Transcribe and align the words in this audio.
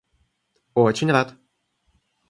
Очень 0.73 1.11
рад. 1.11 1.35